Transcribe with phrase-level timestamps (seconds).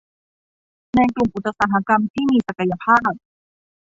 [0.95, 3.11] ในกลุ่มอุตสาหกรรมที่มีศักยภาพ